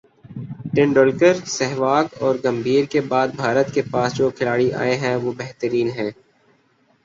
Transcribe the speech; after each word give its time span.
ٹنڈولکر، 0.73 1.33
سہواگ 1.57 2.05
اور 2.21 2.35
گمبھیر 2.45 2.83
کے 2.91 3.01
بعد 3.09 3.27
بھارت 3.35 3.73
کے 3.73 3.91
پاس 3.91 4.15
جو 4.15 4.29
کھلاڑی 4.31 4.71
آئے 4.75 4.95
ہیں 4.97 5.15
وہ 5.15 5.31
بہترین 5.37 5.89
ہیں 5.91 6.11